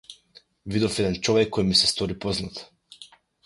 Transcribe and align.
Видов 0.75 0.95
еден 1.03 1.19
човек 1.29 1.53
кој 1.59 1.69
ми 1.69 1.79
се 1.83 1.93
стори 1.93 2.19
познат. 2.27 2.61